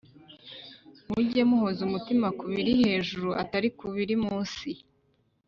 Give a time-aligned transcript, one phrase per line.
[1.09, 4.71] Mujye muhoza umutima ku biri hejuru atari ku biri mu si